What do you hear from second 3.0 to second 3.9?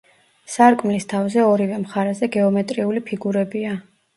ფიგურებია.